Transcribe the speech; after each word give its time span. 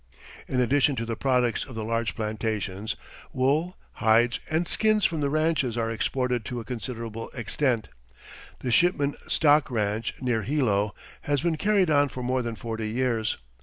In 0.47 0.59
addition 0.59 0.95
to 0.95 1.05
the 1.05 1.15
products 1.15 1.63
of 1.63 1.75
the 1.75 1.83
large 1.83 2.15
plantations, 2.15 2.95
wool, 3.33 3.77
hides 3.91 4.39
and 4.49 4.67
skins 4.67 5.05
from 5.05 5.19
the 5.19 5.29
ranches 5.29 5.77
are 5.77 5.91
exported 5.91 6.43
to 6.45 6.59
a 6.59 6.65
considerable 6.65 7.29
extent. 7.35 7.87
The 8.61 8.71
Shipman 8.71 9.13
stock 9.27 9.69
ranch, 9.69 10.15
near 10.19 10.41
Hilo, 10.41 10.95
has 11.29 11.41
been 11.41 11.55
carried 11.55 11.91
on 11.91 12.07
for 12.09 12.23
more 12.23 12.41
than 12.41 12.55
forty 12.55 12.89
years. 12.89 13.37